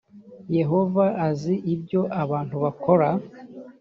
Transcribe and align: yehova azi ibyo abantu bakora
yehova 0.57 1.05
azi 1.27 1.53
ibyo 1.73 2.01
abantu 2.23 2.55
bakora 2.63 3.09